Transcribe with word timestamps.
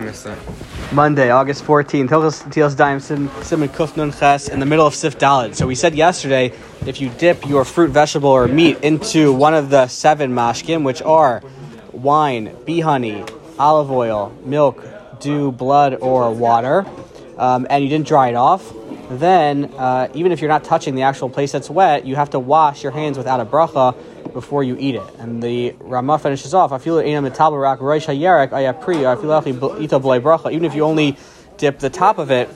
missed 0.00 0.24
that. 0.24 0.38
Monday, 0.92 1.30
August 1.30 1.64
14th. 1.64 2.08
Hilchos 2.08 2.42
Tilas 2.52 2.76
Daim 2.76 3.00
Simon 3.00 3.68
Kuf 3.68 3.96
Nun 3.96 4.12
Ches 4.12 4.48
in 4.48 4.60
the 4.60 4.66
middle 4.66 4.86
of 4.86 4.94
Sif 4.94 5.18
Dalid. 5.18 5.54
So 5.54 5.66
we 5.66 5.74
said 5.74 5.94
yesterday, 5.94 6.52
if 6.86 7.00
you 7.00 7.10
dip 7.10 7.46
your 7.46 7.64
fruit, 7.64 7.90
vegetable, 7.90 8.30
or 8.30 8.46
meat 8.48 8.78
into 8.82 9.32
one 9.32 9.54
of 9.54 9.70
the 9.70 9.86
seven 9.88 10.32
mashkim, 10.32 10.84
which 10.84 11.02
are 11.02 11.42
wine, 11.92 12.54
bee 12.64 12.80
honey, 12.80 13.24
olive 13.58 13.90
oil, 13.90 14.36
milk, 14.44 14.84
dew, 15.20 15.52
blood, 15.52 15.94
or 16.00 16.32
water, 16.32 16.86
um, 17.38 17.66
and 17.70 17.82
you 17.82 17.90
didn't 17.90 18.06
dry 18.06 18.28
it 18.28 18.34
off, 18.34 18.72
then 19.10 19.64
uh, 19.76 20.08
even 20.14 20.32
if 20.32 20.40
you're 20.40 20.48
not 20.48 20.64
touching 20.64 20.94
the 20.94 21.02
actual 21.02 21.28
place 21.28 21.52
that's 21.52 21.70
wet, 21.70 22.06
you 22.06 22.16
have 22.16 22.30
to 22.30 22.38
wash 22.38 22.82
your 22.82 22.92
hands 22.92 23.18
without 23.18 23.40
a 23.40 23.44
bracha 23.44 23.94
before 24.34 24.62
you 24.62 24.76
eat 24.78 24.96
it. 24.96 25.02
And 25.18 25.42
the 25.42 25.74
Ramah 25.80 26.18
finishes 26.18 26.52
off, 26.52 26.72
even 26.86 27.14
if 30.64 30.74
you 30.74 30.84
only 30.84 31.16
dip 31.56 31.78
the 31.78 31.90
top 31.90 32.18
of 32.18 32.30
it, 32.30 32.50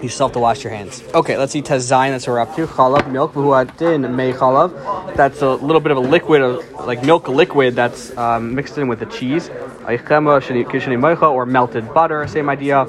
you 0.00 0.08
still 0.08 0.28
have 0.28 0.34
to 0.34 0.38
wash 0.38 0.62
your 0.62 0.72
hands. 0.72 1.02
Okay, 1.12 1.36
let's 1.36 1.52
see 1.52 1.62
Tazayin, 1.62 2.10
that's 2.10 2.26
what 2.28 2.34
we're 2.34 2.40
up 2.40 2.54
to. 2.54 2.66
Chalav, 2.68 3.10
milk, 3.10 3.32
chalav. 3.34 5.16
That's 5.16 5.42
a 5.42 5.50
little 5.50 5.80
bit 5.80 5.90
of 5.90 5.96
a 5.98 6.00
liquid, 6.00 6.64
like 6.86 7.02
milk 7.02 7.26
liquid 7.26 7.74
that's 7.74 8.16
um, 8.16 8.54
mixed 8.54 8.78
in 8.78 8.86
with 8.86 9.00
the 9.00 9.06
cheese. 9.06 9.50
Or 9.88 11.46
melted 11.46 11.92
butter, 11.92 12.26
same 12.28 12.48
idea. 12.48 12.86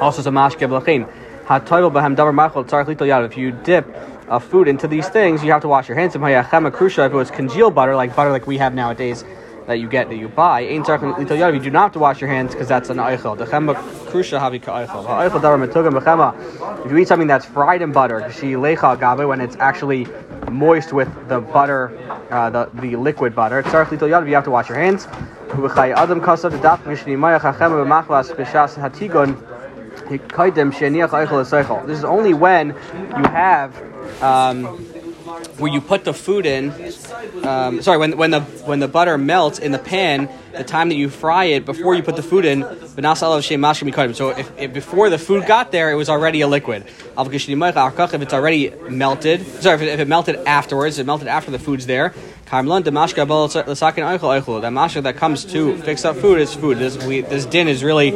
Also, 0.00 0.22
some 0.22 0.34
mashke 0.34 0.66
blachin. 0.66 1.06
If 1.46 3.36
you 3.36 3.52
dip 3.52 4.13
uh, 4.28 4.38
food 4.38 4.68
into 4.68 4.88
these 4.88 5.08
things, 5.08 5.42
you 5.44 5.50
have 5.52 5.62
to 5.62 5.68
wash 5.68 5.88
your 5.88 5.96
hands. 5.98 6.14
If 6.14 6.22
it 6.22 7.12
was 7.12 7.30
congealed 7.30 7.74
butter, 7.74 7.96
like 7.96 8.14
butter 8.16 8.30
like 8.30 8.46
we 8.46 8.58
have 8.58 8.74
nowadays, 8.74 9.24
that 9.66 9.80
you 9.80 9.88
get 9.88 10.08
that 10.08 10.16
you 10.16 10.28
buy, 10.28 10.60
you 10.60 10.82
do 10.84 11.70
not 11.70 11.82
have 11.82 11.92
to 11.92 11.98
wash 11.98 12.20
your 12.20 12.28
hands 12.28 12.52
because 12.52 12.68
that's 12.68 12.90
an 12.90 12.98
eichel. 12.98 13.34
If 16.84 16.90
you 16.90 16.98
eat 16.98 17.08
something 17.08 17.28
that's 17.28 17.46
fried 17.46 17.80
in 17.82 17.92
butter, 17.92 18.20
when 19.26 19.40
it's 19.40 19.56
actually 19.56 20.06
moist 20.50 20.92
with 20.92 21.08
the 21.28 21.40
butter, 21.40 21.96
uh, 22.30 22.50
the, 22.50 22.68
the 22.74 22.96
liquid 22.96 23.34
butter, 23.34 23.62
you 23.66 24.34
have 24.34 24.44
to 24.44 24.50
wash 24.50 24.68
your 24.68 24.78
hands. 24.78 25.08
This 31.86 31.98
is 31.98 32.04
only 32.04 32.34
when 32.34 32.68
you 32.68 33.24
have 33.24 34.22
um, 34.22 34.86
where 35.58 35.72
you 35.72 35.80
put 35.80 36.04
the 36.04 36.14
food 36.14 36.46
in. 36.46 36.72
Um, 37.44 37.82
sorry, 37.82 37.98
when, 37.98 38.16
when 38.16 38.30
the 38.30 38.40
when 38.40 38.80
the 38.80 38.88
butter 38.88 39.18
melts 39.18 39.58
in 39.58 39.72
the 39.72 39.78
pan, 39.78 40.28
the 40.52 40.64
time 40.64 40.88
that 40.88 40.96
you 40.96 41.08
fry 41.08 41.44
it 41.44 41.64
before 41.64 41.94
you 41.94 42.02
put 42.02 42.16
the 42.16 42.22
food 42.22 42.44
in. 42.44 42.60
So 44.14 44.30
if, 44.30 44.58
if 44.58 44.72
before 44.72 45.10
the 45.10 45.18
food 45.18 45.46
got 45.46 45.72
there, 45.72 45.90
it 45.90 45.96
was 45.96 46.08
already 46.08 46.42
a 46.42 46.48
liquid. 46.48 46.86
If 46.86 48.22
it's 48.22 48.32
already 48.32 48.70
melted, 48.88 49.46
sorry, 49.62 49.76
if 49.76 49.82
it, 49.82 49.88
if 49.88 50.00
it 50.00 50.08
melted 50.08 50.36
afterwards, 50.46 50.98
it 50.98 51.06
melted 51.06 51.28
after 51.28 51.50
the 51.50 51.58
food's 51.58 51.86
there. 51.86 52.14
The 52.46 52.60
mashka 52.60 53.24
that 55.02 55.16
comes 55.16 55.44
to 55.46 55.76
fix 55.78 56.04
up 56.04 56.16
food 56.16 56.40
is 56.40 56.54
food. 56.54 56.78
This, 56.78 57.04
we, 57.04 57.22
this 57.22 57.46
din 57.46 57.68
is 57.68 57.82
really 57.82 58.12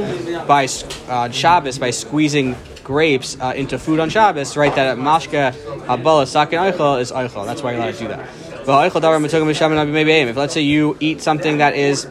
by 0.47 0.69
uh, 1.09 1.31
Shabbos 1.31 1.79
by 1.79 1.91
squeezing 1.91 2.55
grapes 2.89 3.39
uh, 3.39 3.53
into 3.55 3.79
food 3.79 4.01
on 4.01 4.09
Shabbos, 4.09 4.57
right? 4.57 4.75
That 4.75 4.97
mashka 4.97 5.53
abala 5.87 6.27
sakin 6.27 6.59
eichel 6.59 6.99
is 6.99 7.13
eichel. 7.13 7.45
That's 7.45 7.63
why 7.63 7.73
you're 7.73 7.83
allowed 7.83 7.95
to 7.95 8.01
do 8.01 8.09
that. 8.09 8.29
If 10.29 10.37
let's 10.37 10.55
say 10.55 10.63
you 10.63 10.97
eat 10.99 11.21
something 11.21 11.59
that 11.59 11.75
is 11.77 12.07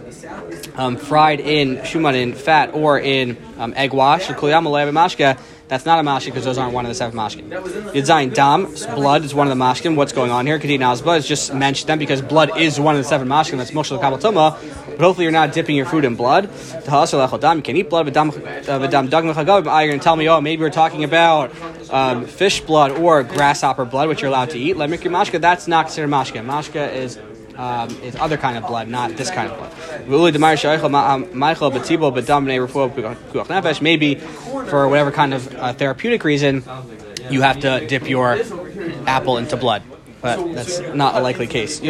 um, 0.76 0.96
fried 0.98 1.40
in 1.40 1.78
shuman 1.78 2.16
in 2.16 2.34
fat 2.34 2.76
or 2.76 3.00
in 3.00 3.38
um, 3.58 3.74
egg 3.76 3.92
wash, 3.92 4.28
mashka. 4.28 5.40
that's 5.68 5.86
not 5.88 5.98
a 5.98 6.04
mashkin 6.04 6.28
because 6.28 6.46
those 6.46 6.60
aren't 6.60 6.74
one 6.74 6.86
of 6.86 6.90
the 6.90 6.96
seven 6.96 7.18
mashkin. 7.18 7.50
Yidzayin 7.50 8.36
dam, 8.36 8.68
blood 8.96 9.26
is 9.26 9.34
one 9.34 9.48
of 9.48 9.58
the 9.58 9.64
mashkin. 9.64 9.96
What's 9.96 10.14
going 10.14 10.30
on 10.30 10.46
here? 10.46 10.60
Kadin 10.60 10.82
azba 10.82 11.14
is 11.14 11.28
just 11.28 11.56
mentioned 11.56 11.90
them 11.90 11.98
because 11.98 12.22
blood 12.22 12.56
is 12.56 12.80
one 12.80 12.96
of 12.96 13.02
the 13.02 13.10
seven 13.10 13.28
mashkin. 13.28 13.58
That's 13.58 13.72
moshe 13.72 14.00
kabel 14.00 14.20
But 14.98 15.06
hopefully 15.06 15.26
you're 15.26 15.32
not 15.32 15.54
dipping 15.54 15.76
your 15.76 15.86
food 15.86 16.06
in 16.06 16.16
blood. 16.16 16.50
You 16.50 17.62
can 17.62 17.78
eat 17.78 17.90
blood. 17.90 18.12
But 18.12 18.18
uh, 18.18 18.80
going 18.80 19.34
to 19.34 20.00
tell 20.00 20.16
me, 20.16 20.28
oh, 20.28 20.42
maybe 20.42 20.62
we're 20.62 20.70
talking 20.72 21.04
about 21.04 21.52
um, 21.92 22.26
fish 22.26 22.62
blood 22.62 22.92
or 22.92 23.22
grasshopper 23.22 23.86
blood, 23.86 24.10
which 24.10 24.22
you're 24.22 24.30
allowed 24.30 24.50
to 24.52 24.58
eat. 24.58 24.76
Mashka. 24.76 25.40
That's 25.40 25.68
not 25.68 25.86
considered 25.86 26.10
mashka. 26.10 26.44
Mashka 26.44 26.92
is 26.94 27.20
um, 27.58 27.90
is 28.02 28.16
other 28.16 28.38
kind 28.38 28.58
of 28.58 28.68
blood, 28.68 28.88
not 28.88 29.16
this 29.18 29.30
kind 29.30 29.52
of 29.52 29.58
blood. 29.58 29.72
Maybe 33.82 34.16
for 34.16 34.88
whatever 34.88 35.12
kind 35.12 35.34
of 35.34 35.56
uh, 35.56 35.74
therapeutic 35.74 36.24
reason, 36.24 36.64
you 37.30 37.42
have 37.42 37.60
to 37.60 37.86
dip 37.88 38.10
your 38.10 38.38
apple 39.06 39.38
into 39.38 39.58
blood. 39.58 39.84
But 40.22 40.54
that's 40.54 40.80
not 40.80 41.16
a 41.16 41.22
likely 41.22 41.46
case. 41.48 41.80
If 41.80 41.86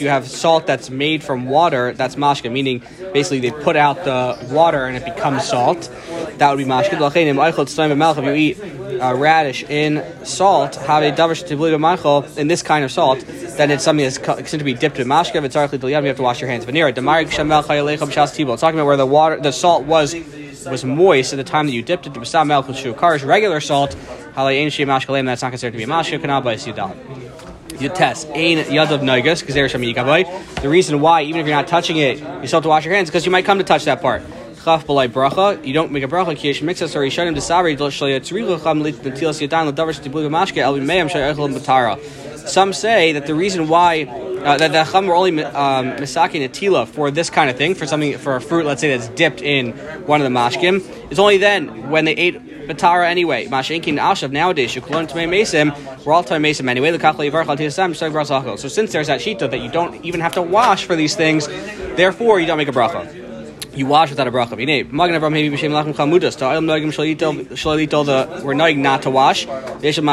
you 0.00 0.08
have 0.08 0.28
salt 0.28 0.66
that's 0.66 0.88
made 0.88 1.22
from 1.24 1.46
water, 1.46 1.92
that's 1.92 2.14
mashka, 2.14 2.50
meaning 2.50 2.82
basically 3.12 3.40
they 3.40 3.50
put 3.50 3.74
out 3.76 4.04
the 4.04 4.38
water 4.52 4.86
and 4.86 4.96
it 4.96 5.04
becomes 5.04 5.44
salt. 5.44 5.90
That 6.38 6.50
would 6.50 6.58
be 6.58 6.64
mashka. 6.64 6.94
If 8.16 8.24
you 8.24 8.32
eat 8.32 9.00
uh, 9.00 9.14
radish 9.14 9.64
in 9.64 10.04
salt, 10.24 10.76
have 10.76 11.02
a 11.02 11.10
davar 11.10 12.38
in 12.38 12.48
this 12.48 12.62
kind 12.62 12.84
of 12.84 12.92
salt, 12.92 13.24
then 13.56 13.70
it's 13.70 13.82
something 13.82 14.04
that's 14.04 14.18
considered 14.18 14.58
to 14.58 14.64
be 14.64 14.74
dipped 14.74 15.00
in 15.00 15.08
mashka. 15.08 15.36
If 15.36 15.44
it's 15.44 15.56
you 15.84 15.94
have 15.94 16.16
to 16.16 16.22
wash 16.22 16.40
your 16.40 16.50
hands. 16.50 16.64
It's 16.66 18.60
talking 18.60 18.78
about 18.78 18.86
where 18.86 18.96
the 18.96 19.06
water, 19.06 19.40
the 19.40 19.52
salt 19.52 19.84
was 19.84 20.14
was 20.66 20.84
moist 20.84 21.32
at 21.32 21.36
the 21.36 21.44
time 21.44 21.66
that 21.66 21.72
you 21.72 21.82
dipped 21.82 22.06
it. 22.06 22.12
Karish, 22.12 23.26
regular 23.26 23.60
salt, 23.60 23.96
that's 24.34 25.42
not 25.42 25.50
considered 25.50 25.72
to 25.72 25.78
be 25.78 25.84
a 25.84 25.86
mashka. 25.86 26.20
Kanal 26.20 26.42
by 26.42 26.54
Sudal. 26.56 27.80
You 27.80 27.88
test 27.88 28.28
ain 28.34 28.58
yadav 28.58 29.00
noigas 29.00 29.40
because 29.40 29.54
there's 29.54 29.72
some 29.72 29.82
The 29.82 30.68
reason 30.68 31.00
why, 31.00 31.22
even 31.22 31.40
if 31.40 31.46
you're 31.46 31.56
not 31.56 31.66
touching 31.66 31.96
it, 31.96 32.18
you 32.18 32.46
still 32.46 32.58
have 32.58 32.62
to 32.62 32.68
wash 32.68 32.84
your 32.84 32.94
hands 32.94 33.10
because 33.10 33.26
you 33.26 33.32
might 33.32 33.44
come 33.44 33.58
to 33.58 33.64
touch 33.64 33.84
that 33.84 34.00
part 34.00 34.22
chaf 34.64 34.86
b'lai 34.86 35.08
bracha. 35.08 35.64
You 35.64 35.74
don't 35.74 35.92
make 35.92 36.02
a 36.02 36.08
bracha 36.08 36.34
kiyesh 36.34 36.62
mixas 36.62 36.96
or 36.96 37.00
yishanim 37.00 37.36
desavri 37.36 37.76
dol 37.76 37.90
shal 37.90 38.08
yatzrichu 38.08 38.62
cham 38.62 38.80
lit 38.80 38.94
netilas 38.96 39.46
yadan 39.46 39.66
l'davar 39.66 39.92
shtiblu 39.92 40.30
mashke 40.30 40.58
el 40.58 40.74
b'meim 40.74 41.10
shayachel 41.10 41.54
b'tara. 41.54 42.00
Some 42.48 42.72
say 42.72 43.12
that 43.12 43.26
the 43.26 43.34
reason 43.34 43.68
why 43.68 44.04
uh, 44.44 44.58
that 44.58 44.72
the 44.72 44.84
chum 44.84 45.06
were 45.06 45.14
only 45.14 45.42
um, 45.42 45.92
misaki 45.92 46.46
natila 46.46 46.86
for 46.86 47.10
this 47.10 47.30
kind 47.30 47.50
of 47.50 47.56
thing, 47.56 47.74
for 47.74 47.86
something 47.86 48.16
for 48.18 48.36
a 48.36 48.40
fruit, 48.40 48.66
let's 48.66 48.80
say 48.80 48.96
that's 48.96 49.08
dipped 49.08 49.42
in 49.42 49.72
one 50.06 50.20
of 50.20 50.24
the 50.24 50.38
mashkim, 50.38 50.82
is 51.10 51.18
only 51.18 51.38
then 51.38 51.90
when 51.90 52.04
they 52.04 52.12
ate 52.12 52.68
batara 52.68 53.06
anyway. 53.06 53.46
Mashenkin 53.46 53.98
ashav 53.98 54.30
nowadays 54.30 54.74
shukulon 54.74 55.08
tmei 55.08 55.28
mesim. 55.28 55.72
We're 56.04 56.12
all 56.12 56.24
tmei 56.24 56.40
mesim 56.40 56.68
anyway. 56.68 56.90
So 58.56 58.68
since 58.68 58.92
there's 58.92 59.06
that 59.06 59.20
shita 59.20 59.50
that 59.50 59.60
you 59.60 59.70
don't 59.70 60.04
even 60.04 60.20
have 60.20 60.34
to 60.34 60.42
wash 60.42 60.84
for 60.84 60.94
these 60.94 61.16
things, 61.16 61.46
therefore 61.96 62.40
you 62.40 62.46
don't 62.46 62.58
make 62.58 62.68
a 62.68 62.72
bracha 62.72 63.23
you 63.76 63.86
wash 63.86 64.10
without 64.10 64.26
a 64.26 64.32
bracha. 64.32 64.56
We're 68.44 68.54
noig 68.54 68.76
not 68.76 69.02
to 69.02 69.10
wash. 69.10 69.46
That's 69.46 69.98
on 69.98 70.06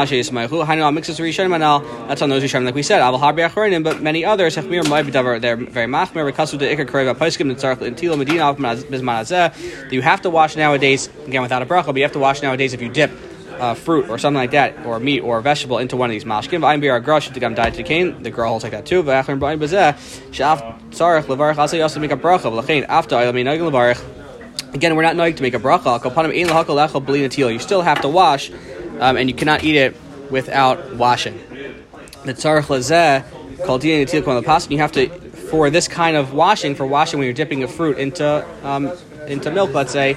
those 2.28 2.42
rishonim 2.42 2.64
like 2.64 2.74
we 2.74 2.82
said. 2.82 3.82
But 3.82 4.02
many 4.02 4.24
others. 4.24 4.54
They're 4.54 5.56
very 5.56 5.86
That 9.32 9.54
you 9.90 10.02
have 10.02 10.22
to 10.22 10.30
wash 10.30 10.56
nowadays 10.56 11.08
again 11.26 11.42
without 11.42 11.62
a 11.62 11.66
bracha, 11.66 11.86
but 11.86 11.96
you 11.96 12.02
have 12.02 12.12
to 12.12 12.18
wash 12.18 12.42
nowadays 12.42 12.72
if 12.74 12.82
you 12.82 12.88
dip 12.88 13.10
uh, 13.62 13.74
fruit 13.74 14.08
or 14.10 14.18
something 14.18 14.38
like 14.38 14.50
that, 14.50 14.84
or 14.84 14.98
meat 14.98 15.20
or 15.20 15.40
vegetable 15.40 15.78
into 15.78 15.96
one 15.96 16.10
of 16.10 16.12
these 16.12 16.24
mashkim. 16.24 16.60
V'ayim 16.60 16.80
bir 16.80 17.00
agrosh 17.00 17.32
to 17.32 17.40
gam 17.40 17.54
diet 17.54 17.74
to 17.74 17.84
cane. 17.84 18.22
The 18.22 18.30
girl 18.30 18.48
holds 18.48 18.64
like 18.64 18.72
that 18.72 18.86
too. 18.86 19.02
V'achrim 19.04 19.38
b'ayim 19.38 19.60
b'zeh 19.60 19.94
shaf 20.32 20.58
tzarich 20.90 21.24
levarich 21.24 21.54
asay 21.54 21.80
also 21.80 22.00
make 22.00 22.10
a 22.10 22.16
bracha. 22.16 22.50
V'lachein 22.50 22.84
after 22.88 23.14
ayil 23.16 23.32
min 23.32 23.46
nagin 23.46 23.70
levarich. 23.70 24.02
Again, 24.74 24.96
we're 24.96 25.02
not 25.02 25.14
knowing 25.14 25.36
to 25.36 25.42
make 25.42 25.54
a 25.54 25.60
bracha. 25.60 26.00
Kopanim 26.00 26.36
ein 26.36 26.48
lahakol 26.48 27.52
You 27.52 27.58
still 27.60 27.82
have 27.82 28.00
to 28.00 28.08
wash, 28.08 28.50
um, 28.98 29.16
and 29.16 29.28
you 29.30 29.34
cannot 29.34 29.62
eat 29.62 29.76
it 29.76 29.96
without 30.28 30.96
washing. 30.96 31.38
The 32.24 32.34
tzarich 32.34 32.64
lezeh 32.64 33.64
called 33.64 33.82
din 33.82 34.04
natil 34.04 34.26
on 34.26 34.34
the 34.34 34.42
pas. 34.42 34.68
You 34.68 34.78
have 34.78 34.92
to 34.92 35.06
for 35.52 35.70
this 35.70 35.86
kind 35.86 36.16
of 36.16 36.32
washing, 36.32 36.74
for 36.74 36.86
washing 36.86 37.18
when 37.20 37.26
you're 37.26 37.34
dipping 37.34 37.62
a 37.62 37.68
fruit 37.68 37.98
into 37.98 38.44
um, 38.64 38.90
into 39.28 39.52
milk, 39.52 39.72
let's 39.72 39.92
say, 39.92 40.16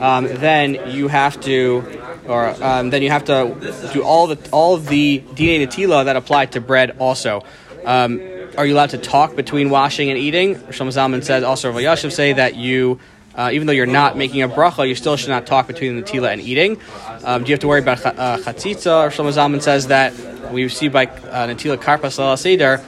um, 0.00 0.24
then 0.26 0.90
you 0.90 1.08
have 1.08 1.38
to 1.40 1.95
or 2.28 2.62
um, 2.62 2.90
then 2.90 3.02
you 3.02 3.10
have 3.10 3.24
to 3.24 3.90
do 3.92 4.02
all 4.02 4.26
the 4.26 4.38
all 4.50 4.76
the 4.76 5.18
dina 5.34 5.66
natila 5.66 6.04
that 6.04 6.16
apply 6.16 6.46
to 6.46 6.60
bread 6.60 6.96
also. 6.98 7.42
Um, 7.84 8.20
are 8.56 8.64
you 8.64 8.74
allowed 8.74 8.90
to 8.90 8.98
talk 8.98 9.36
between 9.36 9.70
washing 9.70 10.10
and 10.10 10.18
eating? 10.18 10.56
Shlomo 10.56 10.88
Zalman 10.88 11.22
says 11.22 11.44
also 11.44 11.72
Vayashiv 11.72 12.12
say 12.12 12.32
that 12.32 12.56
you. 12.56 13.00
Uh, 13.34 13.50
even 13.52 13.66
though 13.66 13.74
you're 13.74 13.84
not 13.84 14.16
making 14.16 14.40
a 14.40 14.48
bracha, 14.48 14.88
you 14.88 14.94
still 14.94 15.14
should 15.14 15.28
not 15.28 15.46
talk 15.46 15.66
between 15.66 15.96
the 15.96 16.02
tila 16.02 16.32
and 16.32 16.40
eating. 16.40 16.80
Um, 17.22 17.44
do 17.44 17.50
you 17.50 17.52
have 17.52 17.60
to 17.60 17.68
worry 17.68 17.80
about 17.80 18.06
uh, 18.06 18.38
chatzitza? 18.38 19.08
Shlomo 19.08 19.30
Zalman 19.30 19.60
says 19.60 19.88
that 19.88 20.14
we 20.50 20.66
see 20.70 20.88
by 20.88 21.04
uh, 21.04 21.46
Natila 21.46 21.76
Karpas 21.76 22.38
Seder 22.38 22.82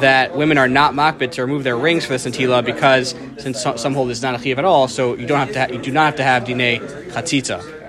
that 0.00 0.34
women 0.34 0.58
are 0.58 0.68
not 0.68 0.94
makbid 0.94 1.32
to 1.32 1.42
remove 1.42 1.64
their 1.64 1.76
rings 1.76 2.04
for 2.04 2.12
this 2.12 2.26
antila 2.26 2.64
because 2.64 3.14
since 3.38 3.62
some 3.62 3.94
hold 3.94 4.10
is 4.10 4.22
not 4.22 4.34
a 4.34 4.38
chiv 4.38 4.58
at 4.58 4.64
all, 4.64 4.88
so 4.88 5.14
you 5.14 5.26
don't 5.26 5.38
have 5.38 5.52
to 5.52 5.60
ha- 5.60 5.66
you 5.70 5.78
do 5.78 5.92
not 5.92 6.06
have 6.06 6.16
to 6.16 6.24
have 6.24 6.44
dine 6.44 6.80
chatzitza. 7.10 7.79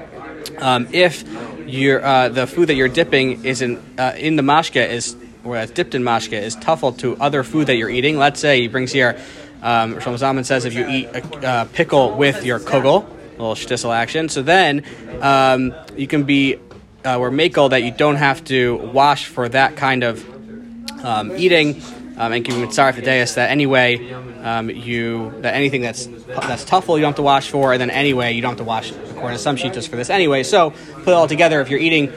Um, 0.61 0.87
if 0.91 1.23
your 1.65 2.03
uh, 2.03 2.29
the 2.29 2.47
food 2.47 2.67
that 2.69 2.75
you're 2.75 2.87
dipping 2.87 3.45
is 3.45 3.61
in 3.61 3.81
uh, 3.97 4.13
in 4.15 4.35
the 4.35 4.43
mashke 4.43 4.87
is 4.87 5.15
or 5.43 5.55
that's 5.55 5.71
dipped 5.71 5.95
in 5.95 6.03
mashke 6.03 6.33
is 6.33 6.55
tuffle 6.55 6.97
to 6.99 7.17
other 7.17 7.43
food 7.43 7.67
that 7.67 7.75
you're 7.75 7.89
eating. 7.89 8.17
Let's 8.17 8.39
say 8.39 8.61
he 8.61 8.67
brings 8.67 8.91
here. 8.91 9.19
Um, 9.61 9.95
Shlomo 9.95 10.17
Zalman 10.17 10.45
says 10.45 10.65
if 10.65 10.73
you 10.73 10.87
eat 10.87 11.05
a 11.07 11.47
uh, 11.47 11.65
pickle 11.65 12.15
with 12.15 12.45
your 12.45 12.59
kugel, 12.59 13.07
little 13.31 13.55
shtisel 13.55 13.95
action, 13.95 14.29
so 14.29 14.41
then 14.41 14.83
um, 15.21 15.73
you 15.95 16.07
can 16.07 16.23
be 16.23 16.55
uh, 17.05 17.17
or 17.17 17.31
makel 17.31 17.69
that 17.69 17.83
you 17.83 17.91
don't 17.91 18.15
have 18.15 18.43
to 18.45 18.77
wash 18.77 19.25
for 19.25 19.49
that 19.49 19.75
kind 19.75 20.03
of 20.03 21.05
um, 21.05 21.35
eating. 21.37 21.81
Um, 22.17 22.33
and 22.33 22.45
give 22.45 22.55
mitzaref 22.55 23.03
deus 23.03 23.33
that 23.35 23.49
anyway 23.49 24.11
um, 24.43 24.69
you 24.69 25.33
that 25.39 25.55
anything 25.55 25.81
that's 25.81 26.05
that's 26.05 26.65
tuffle 26.65 26.97
you 26.97 27.01
don't 27.01 27.11
have 27.11 27.15
to 27.15 27.21
wash 27.23 27.49
for, 27.49 27.71
and 27.71 27.81
then 27.81 27.89
anyway 27.89 28.33
you 28.33 28.41
don't 28.41 28.51
have 28.51 28.57
to 28.59 28.63
wash 28.63 28.91
according 29.21 29.37
to 29.37 29.43
some 29.43 29.55
sheetas 29.55 29.87
for 29.87 29.97
this 29.97 30.09
anyway. 30.09 30.41
So 30.41 30.71
put 30.71 31.09
it 31.09 31.13
all 31.13 31.27
together. 31.27 31.61
If 31.61 31.69
you're 31.69 31.79
eating 31.79 32.11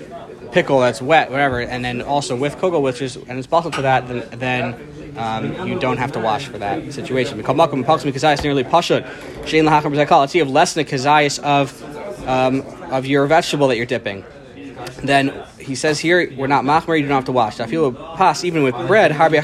pickle 0.52 0.80
that's 0.80 1.02
wet, 1.02 1.30
whatever, 1.30 1.60
and 1.60 1.84
then 1.84 2.00
also 2.00 2.34
with 2.34 2.56
kugel, 2.56 2.80
which 2.80 3.02
is 3.02 3.16
and 3.16 3.38
it's 3.38 3.46
possible 3.46 3.72
to 3.72 3.82
that, 3.82 4.08
then, 4.08 4.26
then 4.38 5.18
um, 5.18 5.68
you 5.68 5.78
don't 5.78 5.98
have 5.98 6.12
to 6.12 6.18
wash 6.18 6.46
for 6.46 6.56
that 6.58 6.94
situation. 6.94 7.36
nearly 7.36 8.64
pashut. 8.64 9.04
Shein 9.44 9.68
lahachar 9.68 10.20
Let's 10.20 10.32
see, 10.32 10.38
you 10.38 10.44
have 10.44 10.52
less 10.52 10.72
than 10.72 10.86
a 10.86 10.88
kazayas 10.88 11.38
of 11.40 12.26
um, 12.26 12.62
of 12.90 13.04
your 13.04 13.26
vegetable 13.26 13.68
that 13.68 13.76
you're 13.76 13.84
dipping. 13.84 14.24
Then 15.02 15.32
he 15.58 15.74
says 15.74 15.98
here 15.98 16.32
we're 16.36 16.46
not 16.46 16.64
machmer, 16.64 16.98
you 16.98 17.06
don't 17.06 17.16
have 17.16 17.24
to 17.26 17.32
wash. 17.32 17.60
I 17.60 17.66
feel 17.66 17.92
pas 17.92 18.44
even 18.44 18.62
with 18.62 18.74
bread. 18.86 19.12
Harbi. 19.12 19.40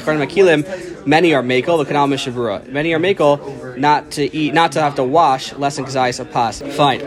Many 1.05 1.33
are 1.33 1.41
makel. 1.41 1.79
The 1.79 1.85
canal 1.85 2.07
mishavura. 2.07 2.67
Many 2.67 2.93
are 2.93 2.99
makel, 2.99 3.77
not 3.77 4.11
to 4.11 4.35
eat, 4.35 4.53
not 4.53 4.73
to 4.73 4.81
have 4.81 4.95
to 4.95 5.03
wash. 5.03 5.53
Less 5.53 5.77
than 5.77 5.85
kazayis 5.85 6.19
of 6.19 6.31
pas. 6.31 6.61
Fine. 6.61 6.99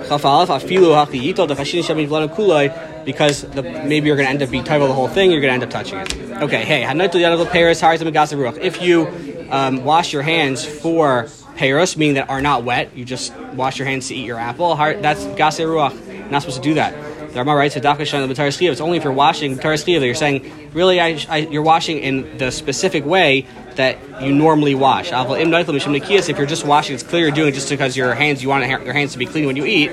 Because 3.05 3.43
the, 3.43 3.63
maybe 3.63 4.07
you're 4.07 4.17
going 4.17 4.27
to 4.27 4.31
end 4.31 4.43
up 4.43 4.51
being 4.51 4.65
title 4.65 4.89
the 4.89 4.95
whole 4.95 5.09
thing. 5.09 5.31
You're 5.31 5.41
going 5.41 5.51
to 5.51 5.55
end 5.55 5.63
up 5.63 5.71
touching 5.71 5.99
it. 5.99 6.43
Okay. 6.43 6.65
Hey, 6.65 6.85
if 8.63 8.83
you 8.83 9.07
um, 9.51 9.85
wash 9.85 10.13
your 10.13 10.23
hands 10.23 10.65
for 10.65 11.29
Paris, 11.57 11.97
meaning 11.97 12.15
that 12.15 12.29
are 12.31 12.41
not 12.41 12.65
wet, 12.65 12.97
you 12.97 13.05
just 13.05 13.35
wash 13.55 13.79
your 13.79 13.87
hands 13.87 14.09
to 14.09 14.15
eat 14.15 14.25
your 14.25 14.39
apple. 14.39 14.75
That's 14.75 15.25
gaser 15.25 15.67
ruach. 15.67 16.31
Not 16.31 16.43
supposed 16.43 16.63
to 16.63 16.69
do 16.69 16.75
that. 16.75 17.14
The 17.35 17.41
Rama 17.41 17.57
writes 17.57 17.75
It's 17.75 18.81
only 18.81 18.97
if 18.97 19.03
you're 19.03 19.13
washing 19.13 19.57
that 19.57 19.85
you're 19.85 20.15
saying, 20.15 20.71
really, 20.73 21.01
I, 21.01 21.19
I, 21.29 21.39
you're 21.39 21.63
washing 21.63 21.99
in 21.99 22.39
the 22.39 22.53
specific 22.53 23.05
way 23.05 23.49
that 23.75 23.99
you 24.23 24.33
normally 24.33 24.77
wash. 24.77 25.11
If 25.13 26.39
you're 26.39 26.47
just 26.47 26.65
washing, 26.65 26.95
it's 26.95 27.03
clear 27.03 27.23
you're 27.23 27.35
doing 27.35 27.49
it 27.49 27.55
just 27.55 27.69
because 27.69 27.97
your 27.97 28.15
hands, 28.15 28.41
you 28.41 28.49
want 28.49 28.65
your 28.65 28.93
hands 28.93 29.15
to 29.15 29.19
be 29.19 29.27
clean 29.27 29.47
when 29.47 29.57
you 29.57 29.65
eat. 29.65 29.93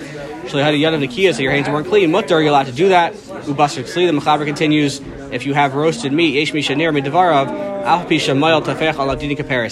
So 0.50 0.60
your 0.60 1.52
hands 1.52 1.68
weren't 1.68 1.88
clean. 1.88 2.12
Mutter, 2.12 2.40
you're 2.40 2.52
allowed 2.52 2.68
to 2.68 2.72
do 2.74 2.90
that. 2.90 3.14
Ubasr 3.16 3.86
Tzli, 3.86 4.06
the 4.06 4.14
Mechaber 4.14 4.46
continues, 4.46 5.02
if 5.32 5.48
you 5.48 5.56
have 5.56 5.74
roasted 5.74 6.14
meat, 6.14 6.36
Yesh 6.36 6.54
Misha 6.54 6.76
Nir 6.76 6.92
Midavarav, 6.92 7.48
Al 7.84 8.06
Pisha 8.06 8.38
Mayal 8.38 8.62
Tafech 8.64 9.00
Al 9.00 9.08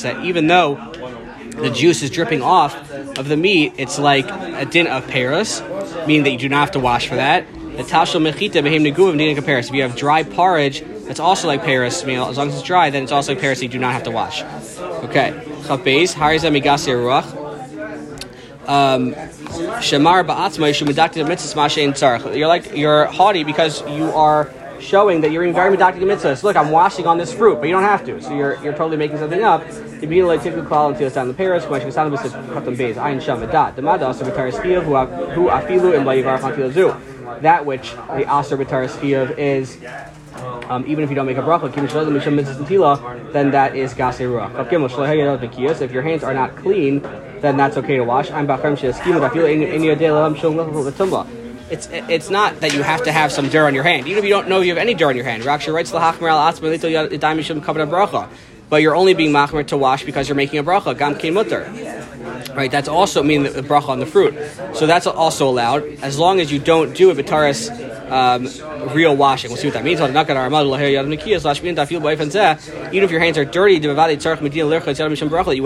that 0.02 0.26
even 0.26 0.48
though 0.48 0.74
the 1.62 1.70
juice 1.70 2.02
is 2.02 2.10
dripping 2.10 2.42
off 2.42 2.76
of 3.20 3.28
the 3.28 3.38
meat, 3.38 3.74
it's 3.78 4.00
like 4.00 4.28
a 4.28 4.66
din 4.66 4.88
of 4.88 5.08
Paris, 5.08 5.62
meaning 6.08 6.24
that 6.24 6.32
you 6.32 6.40
do 6.40 6.50
not 6.50 6.62
have 6.62 6.72
to 6.72 6.80
wash 6.80 7.08
for 7.08 7.16
that. 7.16 7.46
The 7.80 7.86
tashel 7.86 8.20
mechita 8.20 8.62
behem 8.62 8.86
neguvim 8.86 9.18
din 9.18 9.38
If 9.38 9.74
you 9.74 9.84
have 9.84 9.96
dry 9.96 10.24
porridge, 10.24 10.84
that's 11.06 11.22
also 11.22 11.48
like 11.48 11.64
Paris 11.64 12.04
meal. 12.04 12.26
As 12.26 12.38
long 12.38 12.50
as 12.50 12.56
it's 12.56 12.64
dry, 12.64 12.90
then 12.90 13.04
it's 13.04 13.14
also 13.14 13.32
like 13.32 13.42
Paris. 13.42 13.62
You 13.62 13.70
do 13.70 13.80
not 13.80 13.94
have 13.94 14.04
to 14.04 14.12
wash. 14.12 14.44
Okay. 15.06 15.32
Chapez 15.62 16.14
hariza 16.14 16.52
migasi 16.52 16.92
ruach. 16.92 17.24
Um, 18.68 19.14
Shemar 19.80 20.28
ba'atzma 20.28 20.68
yishu 20.72 20.86
medakti 20.86 21.26
mitzvahs 21.26 21.56
mashein 21.56 21.92
tzarich. 21.92 22.36
You're 22.36 22.50
like 22.50 22.76
you're 22.76 23.06
haughty 23.06 23.46
because 23.46 23.82
you 23.88 24.12
are 24.12 24.54
showing 24.82 25.22
that 25.22 25.32
you're 25.32 25.46
in 25.46 25.54
very 25.54 25.78
medakti 25.78 26.00
mitzvahs. 26.00 26.44
Look, 26.44 26.58
I'm 26.58 26.72
washing 26.72 27.08
on 27.08 27.18
this 27.18 27.32
fruit, 27.34 27.62
but 27.62 27.70
you 27.70 27.72
don't 27.72 27.84
have 27.84 28.06
to. 28.08 28.22
So 28.22 28.36
you're 28.36 28.62
you're 28.62 28.74
totally 28.74 28.98
making 28.98 29.20
something 29.20 29.42
up. 29.42 29.66
You 30.02 30.08
begin 30.10 30.28
like 30.28 30.46
it's 30.46 31.16
down 31.16 31.30
the 31.30 31.34
Paris. 31.34 31.64
The 31.64 31.72
who 35.34 35.50
that 37.42 37.66
which 37.66 37.92
the 37.92 38.26
aser 38.40 38.58
chiyav 38.58 39.38
is, 39.38 39.78
um, 40.70 40.86
even 40.88 41.04
if 41.04 41.10
you 41.10 41.16
don't 41.16 41.26
make 41.26 41.38
a 41.38 41.42
bracha, 41.42 41.74
then 43.34 43.52
that 43.52 43.76
is 43.76 43.94
gasei 43.94 44.28
ruach. 44.28 45.82
If 45.82 45.92
your 45.92 46.04
hands 46.04 46.24
are 46.24 46.34
not 46.34 46.56
clean, 46.56 47.02
then 47.42 47.58
that's 47.58 47.78
okay 47.78 47.98
to 47.98 48.04
wash. 48.04 48.32
I'm 48.32 48.48
it's 51.70 51.88
it's 51.92 52.30
not 52.30 52.60
that 52.62 52.74
you 52.74 52.82
have 52.82 53.04
to 53.04 53.12
have 53.12 53.32
some 53.32 53.50
dirt 53.50 53.68
on 53.68 53.76
your 53.76 53.84
hand. 53.84 54.08
Even 54.08 54.18
if 54.20 54.24
you 54.24 54.32
don't 54.32 54.48
know 54.48 54.62
you 54.62 54.70
have 54.70 54.78
any 54.78 54.94
dirt 54.94 55.10
on 55.10 55.16
your 55.16 55.26
hand. 55.26 55.44
But 58.70 58.82
you're 58.84 58.96
only 58.96 59.14
being 59.16 59.32
machmer 59.32 59.66
to 59.68 59.78
wash 59.78 60.04
because 60.04 60.28
you're 60.28 60.36
making 60.36 60.60
a 60.60 60.64
bracha. 60.64 60.96
Right, 62.54 62.72
that's 62.72 62.88
also 62.88 63.24
mean 63.24 63.44
the 63.44 63.62
bracha 63.62 63.90
on 63.90 64.00
the 64.00 64.06
fruit. 64.06 64.34
So 64.74 64.88
that's 64.88 65.08
also 65.08 65.50
allowed 65.50 65.84
as 66.02 66.18
long 66.18 66.40
as 66.40 66.52
you 66.52 66.60
don't 66.60 66.96
do 66.96 67.12
a 67.12 67.16
vitaris 67.16 67.70
um, 68.10 68.48
real 68.94 69.16
washing. 69.16 69.50
We'll 69.50 69.58
see 69.58 69.68
what 69.68 69.76
that 69.76 69.84
means. 69.84 70.00
Even 72.92 73.04
if 73.04 73.12
your 73.12 73.20
hands 73.20 73.38
are 73.38 73.46
dirty, 73.46 73.76
you 73.76 73.88
would 73.88 73.98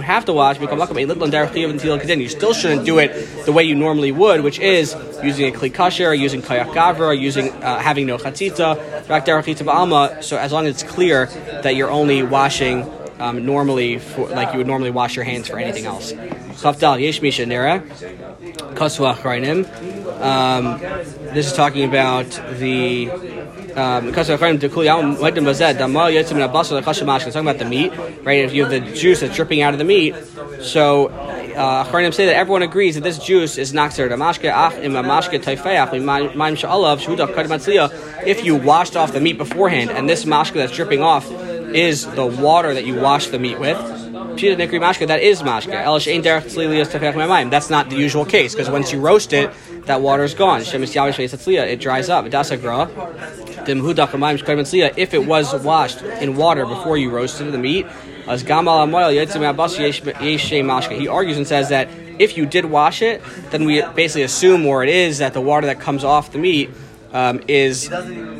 have 0.03 0.25
to 0.25 0.33
wash. 0.33 0.59
You 0.59 2.29
still 2.29 2.53
shouldn't 2.53 2.85
do 2.85 2.99
it 2.99 3.45
the 3.45 3.51
way 3.51 3.63
you 3.63 3.75
normally 3.75 4.11
would, 4.11 4.41
which 4.41 4.59
is 4.59 4.95
using 5.23 5.47
a 5.47 5.57
kli 5.57 5.71
kasher, 5.71 6.17
using 6.17 6.41
kayak 6.41 6.67
gavra, 6.69 7.17
using 7.17 7.49
uh, 7.63 7.79
having 7.79 8.05
no 8.05 8.17
chatzitza, 8.17 10.23
so 10.23 10.37
as 10.37 10.51
long 10.51 10.67
as 10.67 10.81
it's 10.81 10.91
clear 10.91 11.27
that 11.63 11.75
you're 11.75 11.91
only 11.91 12.23
washing 12.23 12.89
um, 13.19 13.45
normally, 13.45 13.99
for, 13.99 14.27
like 14.29 14.51
you 14.51 14.57
would 14.57 14.67
normally 14.67 14.91
wash 14.91 15.15
your 15.15 15.25
hands 15.25 15.47
for 15.47 15.59
anything 15.59 15.85
else. 15.85 16.13
Chavdal 16.13 17.01
yesh 17.01 17.21
misha 17.21 17.45
nera 17.45 17.81
kasvach 18.75 19.23
um, 20.21 20.79
This 21.33 21.47
is 21.47 21.53
talking 21.53 21.87
about 21.87 22.29
the 22.59 23.09
um, 23.75 24.13
talking 27.33 27.47
about 27.47 27.59
the 27.59 27.65
meat, 27.65 27.91
right? 28.23 28.45
If 28.45 28.53
you 28.53 28.65
have 28.65 28.71
the 28.71 28.79
juice 28.93 29.21
that's 29.21 29.35
dripping 29.35 29.61
out 29.61 29.73
of 29.73 29.79
the 29.79 29.85
meat, 29.85 30.15
so 30.61 31.07
uh, 31.07 32.11
say 32.11 32.25
that 32.25 32.35
everyone 32.35 32.61
agrees 32.61 32.95
that 32.95 33.01
this 33.01 33.17
juice 33.17 33.57
is 33.57 33.73
naxer 33.73 34.07
If 38.25 38.45
you 38.45 38.55
washed 38.55 38.95
off 38.95 39.11
the 39.11 39.19
meat 39.19 39.37
beforehand, 39.37 39.89
and 39.91 40.09
this 40.09 40.25
mashka 40.25 40.53
that's 40.53 40.75
dripping 40.75 41.01
off 41.01 41.29
is 41.75 42.05
the 42.05 42.25
water 42.25 42.73
that 42.73 42.85
you 42.85 42.95
wash 42.95 43.27
the 43.27 43.39
meat 43.39 43.59
with, 43.59 43.77
that 43.77 45.19
is 45.21 45.41
mashka. 45.41 47.49
That's 47.49 47.69
not 47.69 47.89
the 47.89 47.95
usual 47.95 48.25
case 48.25 48.53
because 48.53 48.69
once 48.69 48.91
you 48.91 48.99
roast 48.99 49.33
it, 49.33 49.51
that 49.85 50.01
water 50.01 50.23
is 50.23 50.33
gone. 50.33 50.61
It 50.61 51.79
dries 51.79 52.09
up. 52.09 52.25
If 54.97 55.13
it 55.13 55.25
was 55.25 55.63
washed 55.63 56.01
in 56.01 56.35
water 56.35 56.65
before 56.65 56.97
you 56.97 57.09
roasted 57.09 57.51
the 57.51 57.57
meat, 57.57 57.85
he 58.25 58.51
argues 61.07 61.37
and 61.37 61.47
says 61.47 61.69
that 61.69 61.89
if 62.19 62.37
you 62.37 62.45
did 62.45 62.65
wash 62.65 63.01
it, 63.01 63.21
then 63.49 63.65
we 63.65 63.81
basically 63.95 64.23
assume 64.23 64.65
where 64.65 64.83
it 64.83 64.89
is 64.89 65.17
that 65.17 65.33
the 65.33 65.41
water 65.41 65.67
that 65.67 65.79
comes 65.79 66.03
off 66.03 66.31
the 66.31 66.37
meat 66.37 66.69
um, 67.11 67.41
is 67.47 67.89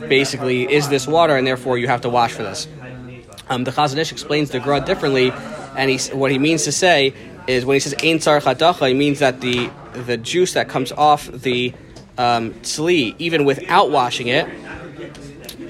basically 0.07 0.71
is 0.71 0.89
this 0.89 1.07
water, 1.07 1.35
and 1.35 1.45
therefore 1.45 1.77
you 1.77 1.87
have 1.87 2.01
to 2.01 2.09
wash 2.09 2.31
for 2.31 2.43
this. 2.43 2.67
Um, 3.49 3.63
the 3.63 3.71
Chazon 3.71 3.97
Ish 3.97 4.11
explains 4.11 4.51
the 4.51 4.59
Gra 4.59 4.79
differently, 4.79 5.31
and 5.77 5.89
he, 5.89 5.97
what 6.15 6.31
he 6.31 6.39
means 6.39 6.63
to 6.63 6.71
say 6.71 7.13
is 7.47 7.65
when 7.65 7.75
he 7.75 7.79
says 7.79 7.95
Ein 8.03 8.19
Tsar 8.19 8.39
Chadacha, 8.39 8.87
he 8.87 8.93
means 8.93 9.19
that 9.19 9.41
the 9.41 9.69
the 9.93 10.17
juice 10.17 10.53
that 10.53 10.69
comes 10.69 10.91
off 10.91 11.27
the 11.27 11.73
um, 12.17 12.53
tzli, 12.55 13.15
even 13.19 13.45
without 13.45 13.91
washing 13.91 14.27
it, 14.27 14.47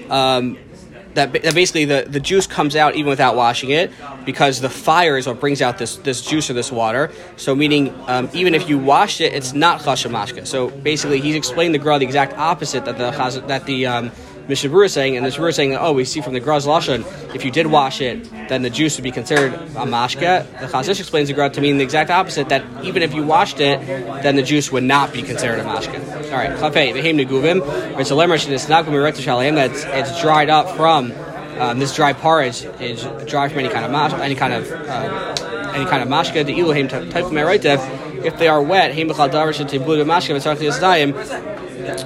um, 0.09 0.57
that, 1.13 1.31
that, 1.31 1.53
basically 1.53 1.85
the, 1.85 2.05
the 2.07 2.19
juice 2.19 2.47
comes 2.47 2.75
out 2.75 2.95
even 2.95 3.09
without 3.09 3.35
washing 3.35 3.69
it 3.69 3.91
because 4.25 4.61
the 4.61 4.69
fire 4.69 5.15
is 5.15 5.27
what 5.27 5.39
brings 5.39 5.61
out 5.61 5.77
this, 5.77 5.97
this 5.97 6.21
juice 6.21 6.49
or 6.49 6.53
this 6.53 6.71
water. 6.71 7.11
So 7.37 7.55
meaning 7.55 7.93
um, 8.07 8.29
even 8.33 8.55
if 8.55 8.67
you 8.67 8.79
washed 8.79 9.21
it, 9.21 9.33
it's 9.33 9.53
not 9.53 9.81
chashamashka. 9.81 10.47
So 10.47 10.69
basically, 10.69 11.21
he's 11.21 11.35
explained 11.35 11.75
the 11.75 11.79
Gra 11.79 11.99
the 11.99 12.05
exact 12.05 12.37
opposite 12.37 12.85
that 12.85 12.97
the 12.97 13.41
that 13.47 13.65
the 13.65 13.85
um, 13.85 14.11
Mishabur 14.47 14.85
is 14.85 14.93
saying, 14.93 15.15
and 15.15 15.25
the 15.25 15.29
Mishabur 15.29 15.49
is 15.49 15.55
saying, 15.55 15.75
oh, 15.75 15.93
we 15.93 16.05
see 16.05 16.21
from 16.21 16.33
the 16.33 16.39
Graz 16.39 16.65
Lashon, 16.65 17.05
if 17.33 17.45
you 17.45 17.51
did 17.51 17.67
wash 17.67 18.01
it, 18.01 18.29
then 18.49 18.61
the 18.61 18.69
juice 18.69 18.97
would 18.97 19.03
be 19.03 19.11
considered 19.11 19.53
a 19.53 19.85
mashke. 19.85 20.19
The 20.59 20.67
Chazish 20.67 20.99
explains 20.99 21.29
the 21.29 21.33
Graz 21.33 21.53
to 21.53 21.61
mean 21.61 21.77
the 21.77 21.83
exact 21.83 22.09
opposite, 22.09 22.49
that 22.49 22.63
even 22.83 23.03
if 23.03 23.13
you 23.13 23.23
washed 23.23 23.59
it, 23.59 23.79
then 24.21 24.35
the 24.35 24.43
juice 24.43 24.71
would 24.71 24.83
not 24.83 25.13
be 25.13 25.21
considered 25.21 25.59
a 25.59 25.63
mashke. 25.63 25.97
All 26.25 26.37
right, 26.37 26.51
Chafei, 26.51 26.93
Vehim 26.93 27.25
Neguvim, 27.25 27.99
it's 27.99 28.11
a 28.11 28.13
lemmer, 28.13 28.35
it's 28.35 28.69
not 28.69 28.85
going 28.85 28.97
to 28.97 29.21
be 29.21 29.51
that 29.51 29.71
it's 29.71 30.21
dried 30.21 30.49
up 30.49 30.75
from 30.75 31.13
um, 31.59 31.79
this 31.79 31.95
dry 31.95 32.13
porridge 32.13 32.65
is 32.79 33.03
dry 33.27 33.47
from 33.47 33.59
any 33.59 33.69
kind 33.69 33.85
of 33.85 33.91
mash, 33.91 34.11
any 34.13 34.35
kind 34.35 34.53
of 34.53 34.71
uh, 34.71 35.71
any 35.75 35.85
kind 35.85 36.01
of 36.01 36.09
mashka. 36.09 36.45
The 36.45 36.53
iluhim 36.53 36.89
type 36.89 37.25
of 37.25 37.31
meroitev. 37.31 38.25
If 38.25 38.37
they 38.39 38.47
are 38.47 38.61
wet, 38.61 38.93
heim 38.93 39.09
b'chal 39.09 39.29
davar 39.29 39.53
shetimblu 39.53 40.03
mashka 40.05 40.35
v'tzarach 40.35 40.59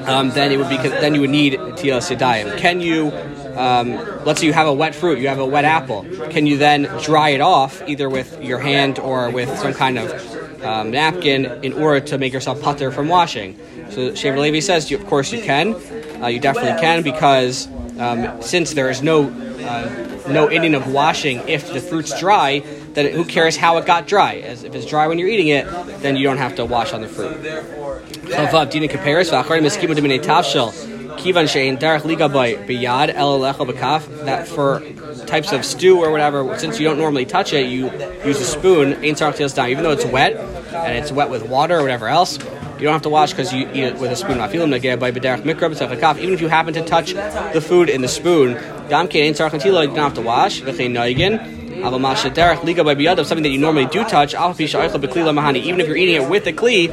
um, 0.08 0.30
then 0.32 0.52
it 0.52 0.58
would 0.58 0.70
be 0.70 0.78
then 0.78 1.14
you 1.14 1.22
would 1.22 1.30
need 1.30 1.54
tilas 1.54 2.16
yadayim. 2.16 2.58
Can 2.58 2.82
you 2.82 3.12
um, 3.58 3.92
let's 4.24 4.40
say 4.40 4.46
you 4.46 4.54
have 4.54 4.68
a 4.68 4.74
wet 4.74 4.94
fruit, 4.94 5.20
you 5.20 5.28
have 5.28 5.40
a 5.40 5.46
wet 5.46 5.66
apple. 5.66 6.06
Can 6.30 6.46
you 6.46 6.58
then 6.58 6.84
dry 7.02 7.30
it 7.30 7.42
off 7.42 7.82
either 7.88 8.10
with 8.10 8.42
your 8.42 8.60
hand 8.60 9.00
or 9.00 9.32
with 9.32 9.50
some 9.58 9.74
kind 9.74 9.98
of 9.98 10.64
um, 10.64 10.92
napkin 10.92 11.46
in 11.64 11.74
order 11.74 12.00
to 12.08 12.18
make 12.18 12.34
yourself 12.34 12.62
putter 12.62 12.92
from 12.92 13.08
washing? 13.08 13.58
So 13.90 14.12
Shevet 14.12 14.36
HaLevi 14.36 14.62
says, 14.62 14.92
you, 14.92 14.98
of 14.98 15.08
course 15.08 15.32
you 15.32 15.42
can. 15.42 15.74
Uh, 16.22 16.28
you 16.28 16.40
definitely 16.40 16.80
can 16.80 17.02
because 17.02 17.68
um, 18.00 18.42
since 18.42 18.74
there 18.74 18.90
is 18.90 19.02
no 19.02 19.30
uh, 19.68 20.08
no 20.30 20.48
ending 20.48 20.76
of 20.76 20.92
washing 20.92 21.38
if 21.48 21.72
the 21.74 21.80
fruit's 21.80 22.18
dry, 22.20 22.60
then 22.94 23.14
who 23.14 23.26
cares 23.26 23.56
how 23.56 23.78
it 23.78 23.86
got 23.86 24.08
dry? 24.08 24.36
As 24.36 24.64
if 24.64 24.74
it's 24.76 24.86
dry 24.86 25.08
when 25.08 25.20
you're 25.20 25.30
eating 25.30 25.50
it, 25.50 25.66
then 26.02 26.16
you 26.16 26.24
don't 26.24 26.38
have 26.38 26.56
to 26.56 26.66
wash 26.66 26.94
on 26.94 27.02
the 27.02 27.08
fruit. 27.08 27.42
Bekaf 33.66 34.26
that 34.26 34.48
for 34.48 34.84
types 35.26 35.52
of 35.52 35.66
stew 35.66 36.00
or 36.00 36.12
whatever, 36.12 36.58
since 36.60 36.80
you 36.80 36.88
don't 36.88 37.00
normally 37.00 37.26
touch 37.26 37.54
it, 37.54 37.68
you 37.68 37.92
use 38.26 38.40
a 38.40 38.46
spoon, 38.46 38.94
Ein 38.94 39.16
Sarach 39.16 39.54
down, 39.54 39.70
even 39.70 39.84
though 39.84 39.92
it's 39.92 40.06
wet 40.06 40.36
and 40.36 40.96
it's 40.98 41.12
wet 41.12 41.30
with 41.30 41.48
water 41.48 41.80
or 41.80 41.82
whatever 41.82 42.08
else. 42.08 42.38
You 42.38 42.84
don't 42.84 42.94
have 42.94 43.02
to 43.04 43.10
wash 43.10 43.32
because 43.32 43.52
you 43.52 43.68
eat 43.74 43.84
it 43.84 43.98
with 43.98 44.12
a 44.12 44.16
spoon. 44.16 44.40
Even 44.40 44.72
if 44.74 46.42
you 46.42 46.48
happen 46.48 46.74
to 46.76 46.86
touch 46.86 47.14
the 47.14 47.62
food 47.62 47.90
in 47.90 48.02
the 48.02 48.08
spoon, 48.08 48.52
you 48.52 48.90
don't 48.90 49.96
have 49.98 50.14
to 50.14 50.22
wash. 50.22 50.62
Something 53.26 53.44
that 53.44 53.50
you 53.50 53.60
normally 53.60 53.86
do 53.86 54.04
touch, 54.04 54.34
even 54.34 55.80
if 55.80 55.88
you're 55.88 55.98
eating 55.98 56.16
it 56.16 56.30
with 56.30 56.48
a 56.48 56.54
kli, 56.54 56.90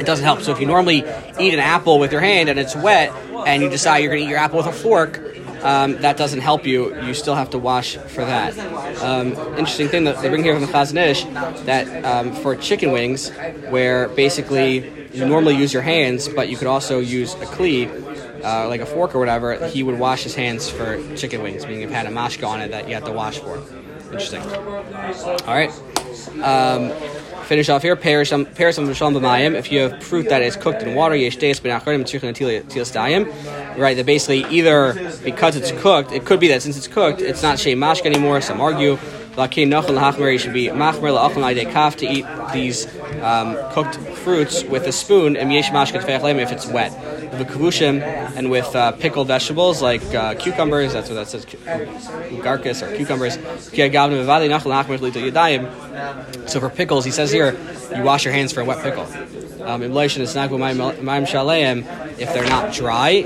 it 0.00 0.06
doesn't 0.06 0.24
help. 0.24 0.40
So 0.40 0.52
if 0.52 0.60
you 0.60 0.66
normally 0.66 1.04
eat 1.40 1.54
an 1.54 1.60
apple 1.60 1.98
with 1.98 2.12
your 2.12 2.20
hand 2.20 2.48
and 2.48 2.58
it's 2.58 2.74
wet, 2.76 3.12
and 3.46 3.62
you 3.62 3.68
decide 3.68 3.98
you're 3.98 4.10
going 4.10 4.22
to 4.22 4.26
eat 4.26 4.30
your 4.30 4.38
apple 4.38 4.58
with 4.58 4.66
a 4.66 4.72
fork, 4.72 5.20
um, 5.62 5.96
that 6.02 6.16
doesn't 6.16 6.40
help 6.40 6.66
you. 6.66 6.94
You 7.04 7.14
still 7.14 7.34
have 7.34 7.50
to 7.50 7.58
wash 7.58 7.96
for 7.96 8.24
that. 8.24 8.56
Um, 9.02 9.32
interesting 9.58 9.88
thing 9.88 10.04
that 10.04 10.20
they 10.20 10.28
bring 10.28 10.44
here 10.44 10.54
from 10.54 10.66
the 10.66 10.72
Chazon 10.72 10.96
Ish 10.96 11.24
that 11.64 12.04
um, 12.04 12.32
for 12.34 12.54
chicken 12.54 12.92
wings, 12.92 13.30
where 13.70 14.08
basically 14.10 15.08
you 15.12 15.24
normally 15.24 15.56
use 15.56 15.72
your 15.72 15.82
hands, 15.82 16.28
but 16.28 16.48
you 16.48 16.56
could 16.56 16.66
also 16.66 16.98
use 16.98 17.34
a 17.34 17.46
kli, 17.46 17.88
uh, 18.44 18.68
like 18.68 18.82
a 18.82 18.86
fork 18.86 19.14
or 19.14 19.18
whatever, 19.18 19.66
he 19.68 19.82
would 19.82 19.98
wash 19.98 20.22
his 20.22 20.34
hands 20.34 20.68
for 20.68 21.00
chicken 21.16 21.42
wings, 21.42 21.64
meaning 21.66 21.82
it 21.82 21.90
had 21.90 22.06
a 22.06 22.10
mashka 22.10 22.46
on 22.46 22.60
it 22.60 22.70
that 22.70 22.88
you 22.88 22.94
have 22.94 23.04
to 23.04 23.12
wash 23.12 23.38
for. 23.38 23.62
Interesting. 24.14 24.42
All 24.42 25.54
right. 25.54 25.70
Um, 26.40 26.90
finish 27.44 27.68
off 27.68 27.82
here. 27.82 27.96
Perish 27.96 28.30
b'mayim. 29.12 29.54
If 29.54 29.72
you 29.72 29.80
have 29.80 30.02
fruit 30.02 30.28
that 30.28 30.40
is 30.40 30.54
cooked 30.54 30.82
in 30.82 30.94
water, 30.94 31.16
Right. 33.76 33.96
That 33.96 34.06
basically 34.06 34.44
either 34.56 34.94
because 35.24 35.56
it's 35.56 35.72
cooked, 35.82 36.12
it 36.12 36.24
could 36.24 36.38
be 36.38 36.48
that 36.48 36.62
since 36.62 36.76
it's 36.76 36.86
cooked, 36.86 37.20
it's 37.20 37.42
not 37.42 37.58
shay 37.58 37.74
mashka 37.74 38.06
anymore. 38.06 38.40
Some 38.40 38.60
argue. 38.60 38.98
Lakin 39.36 39.68
nachal 39.70 39.98
lahachmer 39.98 40.38
should 40.38 40.52
be 40.52 40.68
machmer 40.68 41.10
la'achal 41.12 41.72
kaf 41.72 41.96
to 41.96 42.06
eat 42.06 42.24
these 42.52 42.86
um, 43.20 43.56
cooked 43.72 43.96
fruits 44.18 44.62
with 44.64 44.86
a 44.86 44.92
spoon 44.92 45.36
and 45.36 45.52
yesh 45.52 45.70
mashka 45.70 45.96
if 46.40 46.52
it's 46.52 46.66
wet. 46.66 46.92
With 47.32 47.48
kavushim 47.48 48.00
and 48.36 48.50
with 48.50 48.76
uh, 48.76 48.92
pickled 48.92 49.26
vegetables 49.26 49.82
like 49.82 50.02
uh, 50.14 50.34
cucumbers, 50.34 50.92
that's 50.92 51.08
what 51.10 51.16
that 51.16 51.28
says, 51.28 51.44
garcus 52.42 52.82
or 52.82 52.94
cucumbers. 52.96 53.34
So 56.50 56.60
for 56.60 56.70
pickles, 56.70 57.04
he 57.04 57.10
says 57.10 57.32
here, 57.32 57.56
you 57.96 58.02
wash 58.02 58.24
your 58.24 58.34
hands 58.34 58.52
for 58.52 58.60
a 58.60 58.64
wet 58.64 58.82
pickle. 58.82 59.06
Um, 59.64 59.82
if 59.82 59.92
they're 62.32 62.48
not 62.48 62.72
dry, 62.72 63.22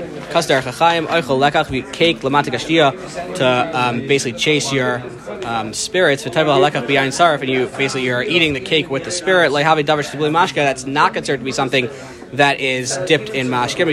cake 1.91 2.21
to 2.21 3.71
um, 3.73 4.07
basically 4.07 4.39
chase 4.39 4.71
your 4.71 5.03
um, 5.43 5.73
spirits. 5.73 6.25
And 6.25 6.35
you 6.35 7.67
basically 7.67 8.05
you're 8.05 8.23
eating 8.23 8.53
the 8.53 8.59
cake 8.59 8.89
with 8.89 9.03
the 9.03 9.11
spirit. 9.11 9.51
That's 9.51 10.85
not 10.85 11.13
considered 11.13 11.39
to 11.39 11.43
be 11.43 11.51
something 11.51 11.89
that 12.33 12.59
is 12.59 12.97
dipped 13.07 13.29
in 13.29 13.47
mashke 13.47 13.85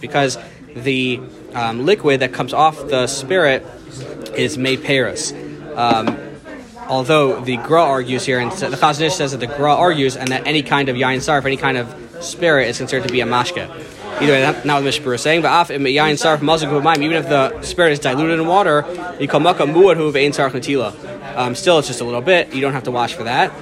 because 0.00 0.38
the 0.74 1.20
um, 1.54 1.86
liquid 1.86 2.20
that 2.20 2.32
comes 2.32 2.52
off 2.52 2.88
the 2.88 3.06
spirit 3.06 3.64
is 4.36 4.58
made 4.58 4.82
paris. 4.82 5.32
Um, 5.74 6.27
although 6.88 7.40
the 7.40 7.56
Gra 7.58 7.82
argues 7.82 8.24
here, 8.24 8.40
and 8.40 8.50
the 8.50 8.76
Chazon 8.76 9.02
Ish 9.02 9.14
says 9.14 9.32
that 9.32 9.38
the 9.38 9.46
Gra 9.46 9.74
argues, 9.74 10.16
and 10.16 10.28
that 10.28 10.46
any 10.46 10.62
kind 10.62 10.88
of 10.88 10.96
yain 10.96 11.18
sarf, 11.18 11.44
any 11.44 11.56
kind 11.56 11.76
of 11.76 11.94
spirit, 12.20 12.68
is 12.68 12.78
considered 12.78 13.06
to 13.06 13.12
be 13.12 13.20
a 13.20 13.26
mashke. 13.26 13.68
Either 14.20 14.32
way, 14.32 14.42
not 14.42 14.66
what 14.66 14.80
the 14.80 14.90
Mishpur 14.90 15.14
is 15.14 15.20
saying, 15.20 15.42
but 15.42 15.52
af 15.52 15.68
yain 15.68 16.14
sarf 16.14 16.42
even 17.02 17.16
if 17.16 17.28
the 17.28 17.62
spirit 17.62 17.92
is 17.92 17.98
diluted 17.98 18.40
in 18.40 18.46
water, 18.46 18.84
you 19.20 19.28
call 19.28 19.40
maka 19.40 19.64
muad 19.64 20.16
ain 20.16 20.32
sarf 20.32 20.50
natila. 20.50 21.36
Um, 21.36 21.54
still, 21.54 21.78
it's 21.78 21.88
just 21.88 22.00
a 22.00 22.04
little 22.04 22.20
bit. 22.20 22.52
You 22.52 22.60
don't 22.60 22.72
have 22.72 22.84
to 22.84 22.90
wash 22.90 23.14
for 23.14 23.24
that. 23.24 23.52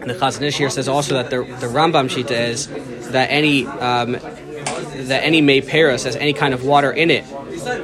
And 0.00 0.10
the 0.10 0.14
Chazon 0.14 0.42
Ish 0.42 0.58
here 0.58 0.70
says 0.70 0.88
also 0.88 1.14
that 1.14 1.30
the, 1.30 1.38
the 1.38 1.66
Rambam 1.66 2.08
Shita 2.08 2.30
is 2.30 2.68
that 3.10 3.30
any 3.30 3.66
um, 3.66 4.12
that 4.12 5.24
any 5.24 5.40
may 5.40 5.60
paris 5.60 6.04
has 6.04 6.16
any 6.16 6.32
kind 6.32 6.52
of 6.52 6.64
water 6.64 6.90
in 6.90 7.10
it 7.10 7.24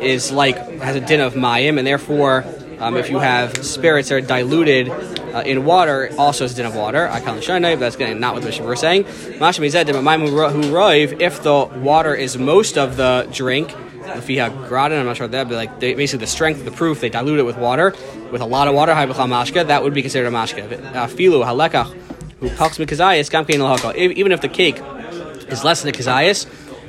is 0.02 0.30
like 0.30 0.56
has 0.80 0.96
a 0.96 1.00
din 1.00 1.20
of 1.20 1.34
mayim, 1.34 1.78
and 1.78 1.86
therefore 1.86 2.44
um, 2.84 2.96
if 2.96 3.08
you 3.08 3.18
have 3.18 3.64
spirits 3.64 4.10
that 4.10 4.16
are 4.16 4.20
diluted 4.20 4.90
uh, 4.90 5.42
in 5.46 5.64
water, 5.64 6.10
also 6.18 6.44
it's 6.44 6.52
a 6.52 6.56
din 6.56 6.66
of 6.66 6.76
water. 6.76 7.08
I 7.08 7.20
can't 7.20 7.42
show 7.42 7.58
but 7.58 7.80
that's 7.80 7.98
not 7.98 8.34
what 8.34 8.42
the 8.42 8.62
we're 8.62 8.76
saying. 8.76 9.06
If 9.06 9.38
the 11.42 11.64
water 11.76 12.14
is 12.14 12.36
most 12.36 12.76
of 12.76 12.96
the 12.96 13.26
drink, 13.32 13.74
if 14.16 14.28
you 14.28 14.40
have 14.40 14.68
gratin, 14.68 14.98
I'm 14.98 15.06
not 15.06 15.16
sure 15.16 15.24
what 15.24 15.32
that, 15.32 15.48
but 15.48 15.54
like. 15.54 15.80
They, 15.80 15.94
basically, 15.94 16.24
the 16.24 16.30
strength 16.30 16.58
of 16.58 16.66
the 16.66 16.72
proof, 16.72 17.00
they 17.00 17.08
dilute 17.08 17.40
it 17.40 17.44
with 17.44 17.56
water, 17.56 17.94
with 18.30 18.42
a 18.42 18.46
lot 18.46 18.68
of 18.68 18.74
water. 18.74 18.92
mashka, 18.92 19.66
that 19.66 19.82
would 19.82 19.94
be 19.94 20.02
considered 20.02 20.28
a 20.28 20.30
mashka. 20.30 20.68
Filu 21.08 21.42
halekach, 21.42 21.90
who 22.40 22.50
palks 22.50 22.76
mikazayis 22.78 23.30
gamkein 23.30 23.96
Even 23.96 24.32
if 24.32 24.42
the 24.42 24.48
cake 24.48 24.78
is 25.50 25.64
less 25.64 25.82
than 25.82 25.90
the 25.90 25.98
kazayis, 25.98 26.46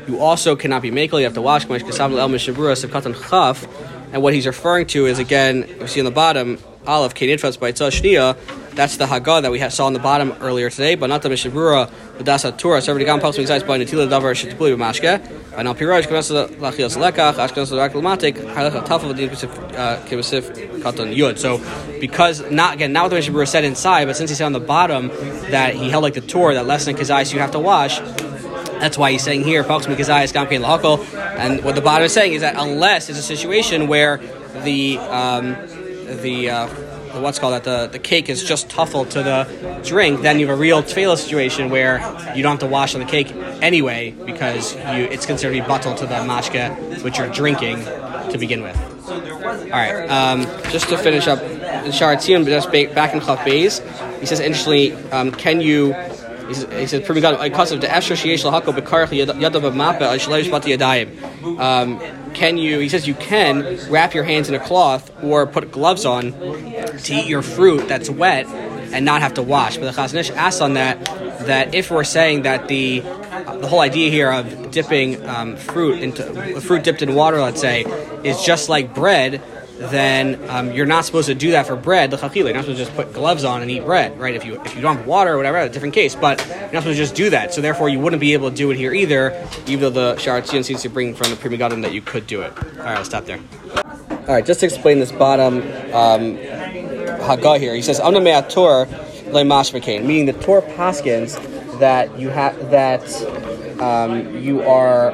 you 0.09 0.19
also 0.19 0.57
cannot 0.57 0.81
be 0.81 0.91
makel. 0.91 1.19
You 1.19 1.23
have 1.23 1.35
to 1.35 1.41
wash. 1.41 1.63
el 1.63 1.69
mishabura 1.69 2.75
chaf. 3.29 3.65
And 4.15 4.23
what 4.23 4.33
he's 4.33 4.47
referring 4.47 4.87
to 4.87 5.07
is 5.07 5.19
again, 5.19 5.67
you 5.77 5.87
see 5.87 5.99
on 5.99 6.05
the 6.05 6.09
bottom, 6.09 6.57
Aleph 6.87 7.13
Kenitfas 7.13 7.59
by 7.59 7.73
Shnia. 7.73 8.37
That's 8.71 8.95
the 8.95 9.05
Haggah 9.05 9.41
that 9.41 9.51
we 9.51 9.59
saw 9.69 9.87
on 9.87 9.93
the 9.93 9.99
bottom 9.99 10.31
earlier 10.39 10.69
today, 10.69 10.95
but 10.95 11.07
not 11.07 11.21
the 11.21 11.27
Mishnah 11.27 11.51
Berurah, 11.51 11.91
the 12.17 12.23
Dasa 12.23 12.57
Torah. 12.57 12.81
So 12.81 12.93
everybody 12.93 13.07
got 13.07 13.19
pulse 13.19 13.35
besides 13.35 13.65
by 13.65 13.77
Natila 13.77 14.07
Davar 14.07 14.31
Shitpuli 14.33 14.77
Mashke. 14.77 15.19
And 15.57 15.67
al 15.67 15.75
Piraj 15.75 16.03
Kavasa 16.03 16.47
Lachias 16.47 16.95
Lekach, 16.95 17.33
Ashkenaz 17.33 17.73
Laklamatik, 17.73 18.37
Halach 18.53 18.85
Tafel 18.85 19.13
Din 19.17 19.29
Kivasif 19.29 20.49
uh, 20.49 20.91
Katan 20.91 21.13
Yud. 21.13 21.37
So 21.37 21.61
because 21.99 22.49
not 22.49 22.75
again, 22.75 22.93
not 22.93 23.03
what 23.03 23.09
the 23.09 23.15
Mishnah 23.15 23.33
Berurah 23.33 23.49
said 23.49 23.65
inside, 23.65 24.05
but 24.05 24.15
since 24.15 24.29
he 24.29 24.35
said 24.37 24.45
on 24.45 24.53
the 24.53 24.61
bottom 24.61 25.09
that 25.51 25.75
he 25.75 25.89
held 25.89 26.03
like 26.03 26.13
the 26.13 26.21
Torah, 26.21 26.53
that 26.53 26.65
less 26.65 26.85
than 26.85 26.95
so 27.03 27.17
you 27.33 27.39
have 27.41 27.51
to 27.51 27.59
wash. 27.59 27.99
That's 28.79 28.97
why 28.97 29.11
he's 29.11 29.23
saying 29.23 29.43
here, 29.43 29.65
folks, 29.65 29.87
and 31.37 31.63
what 31.63 31.75
the 31.75 31.81
bottom 31.81 32.05
is 32.05 32.13
saying 32.13 32.33
is 32.33 32.41
that 32.41 32.55
unless 32.57 33.09
it's 33.09 33.19
a 33.19 33.23
situation 33.23 33.87
where 33.87 34.17
the 34.63 34.97
um, 34.97 35.55
the 36.21 36.49
uh, 36.49 36.67
what's 37.21 37.39
called 37.39 37.53
that 37.53 37.63
the, 37.63 37.87
the 37.87 37.99
cake 37.99 38.29
is 38.29 38.43
just 38.43 38.69
tuffled 38.69 39.09
to 39.11 39.23
the 39.23 39.81
drink, 39.83 40.21
then 40.21 40.39
you 40.39 40.47
have 40.47 40.57
a 40.57 40.59
real 40.59 40.83
tefillah 40.83 41.17
situation 41.17 41.69
where 41.69 41.97
you 42.35 42.43
don't 42.43 42.53
have 42.53 42.59
to 42.59 42.67
wash 42.67 42.93
on 42.93 43.01
the 43.01 43.07
cake 43.07 43.31
anyway 43.61 44.11
because 44.25 44.75
you 44.75 45.05
it's 45.11 45.25
considered 45.25 45.55
to 45.55 45.61
be 45.61 45.67
bottled 45.67 45.97
to 45.97 46.05
the 46.05 46.15
mashka 46.15 47.03
which 47.03 47.17
you're 47.17 47.29
drinking 47.29 47.77
to 48.31 48.37
begin 48.37 48.61
with. 48.61 48.75
All 49.07 49.69
right, 49.69 50.07
um, 50.09 50.43
just 50.71 50.89
to 50.89 50.97
finish 50.97 51.27
up, 51.27 51.39
Shaar 51.91 52.15
HaTziyun 52.15 52.45
just 52.45 52.71
back 52.71 53.13
in 53.13 53.21
Chaf 53.21 53.39
Beis, 53.39 53.81
he 54.19 54.25
says 54.25 54.39
interestingly, 54.39 54.93
um, 55.11 55.31
can 55.31 55.61
you 55.61 55.93
he 56.47 56.87
says, 56.87 57.01
"Proving 57.05 57.21
God 57.21 57.41
because 57.41 57.71
of 57.71 57.81
the 57.81 57.93
Esher 57.93 58.15
Sheyesh 58.15 58.43
Lahako 58.43 58.75
Bekarach 58.77 59.09
Yadav 59.09 59.75
Mape 59.75 60.19
Shleish 60.19 60.49
Bati 60.49 60.75
Yadayim." 60.75 61.59
Um, 61.59 61.99
can 62.33 62.57
you? 62.57 62.79
He 62.79 62.89
says 62.89 63.07
you 63.07 63.15
can 63.15 63.77
wrap 63.89 64.13
your 64.13 64.23
hands 64.23 64.49
in 64.49 64.55
a 64.55 64.59
cloth 64.59 65.11
or 65.23 65.47
put 65.47 65.71
gloves 65.71 66.05
on 66.05 66.31
to 66.33 67.13
eat 67.13 67.27
your 67.27 67.41
fruit 67.41 67.87
that's 67.87 68.09
wet 68.09 68.45
and 68.47 69.05
not 69.05 69.21
have 69.21 69.33
to 69.35 69.43
wash. 69.43 69.77
But 69.77 69.93
the 69.93 70.01
Chazon 70.01 70.15
Ish 70.15 70.31
asks 70.31 70.61
on 70.61 70.73
that 70.73 71.03
that 71.45 71.73
if 71.73 71.91
we're 71.91 72.03
saying 72.03 72.43
that 72.43 72.67
the 72.67 72.99
the 72.99 73.67
whole 73.67 73.81
idea 73.81 74.09
here 74.09 74.31
of 74.31 74.71
dipping 74.71 75.23
um, 75.27 75.55
fruit 75.55 76.01
into 76.01 76.61
fruit 76.61 76.83
dipped 76.83 77.01
in 77.01 77.15
water, 77.15 77.39
let's 77.41 77.61
say, 77.61 77.83
is 78.23 78.41
just 78.43 78.69
like 78.69 78.93
bread 78.93 79.41
then 79.77 80.49
um, 80.49 80.71
you're 80.71 80.85
not 80.85 81.03
supposed 81.03 81.27
to 81.27 81.35
do 81.35 81.51
that 81.51 81.67
for 81.67 81.75
bread. 81.75 82.09
The 82.09 82.17
you're 82.33 82.53
not 82.53 82.61
supposed 82.61 82.77
to 82.79 82.85
just 82.85 82.95
put 82.95 83.13
gloves 83.13 83.43
on 83.43 83.61
and 83.61 83.69
eat 83.69 83.83
bread, 83.83 84.17
right? 84.19 84.33
If 84.33 84.45
you 84.45 84.61
if 84.61 84.75
you 84.75 84.81
don't 84.81 84.97
have 84.97 85.07
water 85.07 85.33
or 85.33 85.37
whatever, 85.37 85.57
a 85.59 85.69
different 85.69 85.93
case. 85.93 86.15
But 86.15 86.39
you're 86.47 86.57
not 86.57 86.83
supposed 86.83 86.85
to 86.85 86.93
just 86.95 87.15
do 87.15 87.29
that. 87.31 87.53
So 87.53 87.61
therefore, 87.61 87.89
you 87.89 87.99
wouldn't 87.99 88.21
be 88.21 88.33
able 88.33 88.49
to 88.49 88.55
do 88.55 88.71
it 88.71 88.77
here 88.77 88.93
either, 88.93 89.47
even 89.67 89.81
though 89.81 90.13
the 90.13 90.17
Shaar 90.17 90.41
HaTziyun 90.41 90.63
seems 90.63 90.81
to 90.83 90.89
bring 90.89 91.13
from 91.13 91.29
the 91.29 91.35
Pri 91.35 91.49
Megadim 91.49 91.81
that 91.81 91.93
you 91.93 92.01
could 92.01 92.25
do 92.25 92.41
it. 92.41 92.57
All 92.57 92.85
right, 92.85 92.97
I'll 92.97 93.05
stop 93.05 93.25
there. 93.25 93.39
All 94.09 94.33
right, 94.33 94.45
just 94.45 94.61
to 94.61 94.65
explain 94.65 94.99
this 94.99 95.11
bottom 95.11 95.57
um, 95.93 96.37
Haggah 96.37 97.59
here, 97.59 97.75
he 97.75 97.81
says, 97.81 97.99
"Amna 97.99 98.21
me'ator 98.21 98.85
le'mashmekain," 99.31 100.05
meaning 100.05 100.25
the 100.25 100.33
Torah 100.33 100.61
paskins 100.61 101.35
that 101.79 102.17
you 102.17 102.29
have 102.29 102.71
that 102.71 103.03
um, 103.81 104.37
you 104.37 104.61
are 104.61 105.11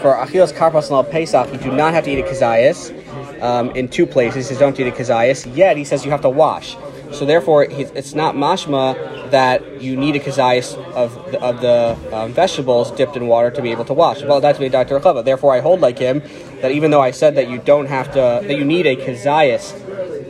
for 0.00 0.14
achilas 0.14 0.52
karpas 0.52 0.90
and 0.96 1.10
pesach, 1.10 1.52
you 1.52 1.58
do 1.58 1.76
not 1.76 1.92
have 1.92 2.04
to 2.04 2.10
eat 2.10 2.20
a 2.20 2.22
kazayas 2.22 2.97
um, 3.40 3.70
in 3.70 3.88
two 3.88 4.06
places. 4.06 4.48
He 4.48 4.54
says 4.54 4.58
don't 4.58 4.78
eat 4.78 4.86
a 4.86 4.90
kazayas. 4.90 5.54
Yet 5.56 5.76
he 5.76 5.84
says 5.84 6.04
you 6.04 6.10
have 6.10 6.22
to 6.22 6.30
wash. 6.30 6.76
So 7.12 7.24
therefore, 7.24 7.64
it's 7.64 8.14
not 8.14 8.34
mashma 8.34 9.30
that 9.30 9.80
you 9.82 9.96
need 9.96 10.16
a 10.16 10.20
kazayas 10.20 10.76
of 10.92 11.14
the, 11.32 11.40
of 11.40 11.60
the 11.60 12.16
um, 12.16 12.32
vegetables 12.32 12.90
dipped 12.92 13.16
in 13.16 13.26
water 13.26 13.50
to 13.50 13.62
be 13.62 13.70
able 13.70 13.86
to 13.86 13.94
wash. 13.94 14.22
Well, 14.22 14.40
that's 14.40 14.58
me, 14.58 14.68
Dr. 14.68 15.00
Chava. 15.00 15.24
Therefore, 15.24 15.54
I 15.54 15.60
hold 15.60 15.80
like 15.80 15.98
him 15.98 16.22
that 16.60 16.72
even 16.72 16.90
though 16.90 17.00
I 17.00 17.12
said 17.12 17.34
that 17.36 17.48
you 17.48 17.58
don't 17.58 17.86
have 17.86 18.08
to, 18.08 18.46
that 18.46 18.56
you 18.56 18.64
need 18.64 18.86
a 18.86 18.96
kazayas 18.96 19.74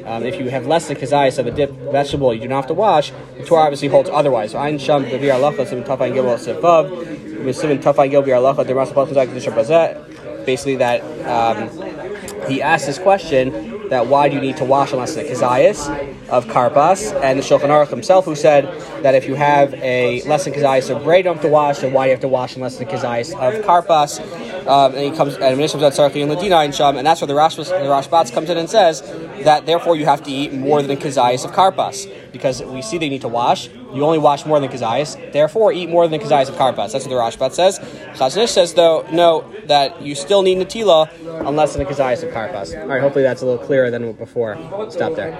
um, 0.09 0.23
if 0.25 0.41
you 0.41 0.49
have 0.49 0.67
less 0.67 0.89
than 0.89 0.97
kazayas 0.97 1.39
of 1.39 1.47
a 1.47 1.51
dipped 1.51 1.75
vegetable, 1.93 2.33
you 2.33 2.41
do 2.41 2.49
not 2.49 2.57
have 2.57 2.67
to 2.69 2.75
wash. 2.75 3.13
The 3.37 3.45
Torah 3.45 3.65
obviously 3.65 3.89
holds 3.89 4.09
otherwise. 4.09 4.53
So, 4.53 4.59
Ein 4.59 4.79
Sham 4.79 5.05
Devir 5.05 5.35
Alacha 5.35 5.69
Sim 5.69 5.85
Tafayin 5.85 6.15
Gilbal 6.15 6.39
Sefav 6.39 6.89
Misim 7.45 7.79
Tafayin 7.83 8.13
Gilbal 8.13 8.41
Alacha 8.41 8.65
Dermas 8.65 8.95
Basically, 10.47 10.77
that 10.77 11.03
um, 11.27 11.69
he 12.49 12.63
asked 12.63 12.87
this 12.87 12.99
question 12.99 13.89
that 13.89 14.07
why 14.07 14.29
do 14.29 14.35
you 14.35 14.41
need 14.41 14.57
to 14.59 14.65
wash 14.65 14.93
unless 14.93 15.17
it's 15.17 15.31
a 15.31 15.35
kazayas 15.35 15.89
of 16.29 16.47
karpas, 16.47 17.13
and 17.23 17.39
the 17.39 17.43
Shulchan 17.43 17.69
Aruch 17.69 17.89
himself 17.89 18.25
who 18.25 18.35
said 18.35 18.65
that 19.03 19.15
if 19.15 19.27
you 19.27 19.35
have 19.35 19.73
a 19.75 20.23
less 20.23 20.45
than 20.45 20.53
kazayas 20.53 20.95
of 20.95 21.03
bread, 21.05 21.19
you 21.19 21.25
don't 21.25 21.37
have 21.37 21.45
to 21.45 21.49
wash, 21.49 21.83
and 21.83 21.95
why 21.95 22.05
do 22.05 22.09
you 22.09 22.15
have 22.15 22.21
to 22.21 22.29
wash 22.29 22.57
unless 22.57 22.79
it's 22.81 22.93
a 22.93 22.97
kazayas 22.97 23.33
of 23.33 23.65
karpas? 23.65 24.21
Um, 24.67 24.95
and 24.95 25.05
he 25.05 25.11
comes 25.17 25.37
and 25.37 25.57
Mishnah 25.57 25.81
comes 25.81 25.99
out 25.99 26.15
and 26.15 26.31
Ladina 26.31 26.65
and 26.65 26.75
Sham, 26.75 26.97
and 26.97 27.07
that's 27.07 27.21
where 27.21 27.29
the 27.29 27.35
Rashbatz 27.35 28.33
comes 28.33 28.51
in 28.51 28.59
and 28.59 28.69
says 28.69 29.01
that 29.45 29.65
therefore 29.65 29.97
you 29.97 30.05
have 30.05 30.23
to 30.25 30.31
eat 30.31 30.53
more 30.53 30.83
than 30.83 30.91
a 30.91 31.01
kazayas 31.01 31.45
of 31.45 31.53
karpas 31.53 32.07
because 32.39 32.63
we 32.63 32.83
see 32.83 32.99
they 32.99 33.09
need 33.09 33.21
to 33.23 33.29
wash. 33.29 33.69
You 33.93 34.05
only 34.05 34.19
wash 34.19 34.47
more 34.47 34.61
than 34.61 34.71
kazayas, 34.71 35.33
therefore 35.33 35.73
eat 35.73 35.89
more 35.89 36.07
than 36.09 36.21
kazayas 36.21 36.49
of 36.49 36.55
karpas. 36.55 36.93
That's 36.93 37.07
what 37.07 37.11
the 37.11 37.15
Rashbat 37.15 37.53
says. 37.53 37.79
Chazon 38.15 38.45
Ish 38.45 38.51
says 38.51 38.75
though 38.75 39.07
no 39.13 39.45
that 39.67 40.01
you 40.01 40.15
still 40.15 40.43
need 40.43 40.59
natila 40.59 41.11
unless 41.47 41.75
in 41.75 41.83
a 41.83 41.85
kazayas 41.85 42.23
of 42.23 42.33
karpas. 42.33 42.81
All 42.81 42.89
right, 42.89 43.01
hopefully 43.01 43.25
that's 43.25 43.43
a 43.43 43.47
little 43.47 43.65
clearer 43.65 43.91
than 43.91 44.13
before. 44.13 44.57
Stop 44.91 45.15
there. 45.15 45.37